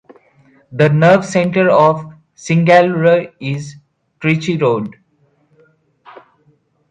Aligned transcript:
The 0.71 0.89
nerve 0.89 1.23
centre 1.23 1.69
of 1.69 2.11
Singanallur 2.35 3.31
is 3.39 3.75
Trichy 4.19 4.57
Road. 4.59 4.95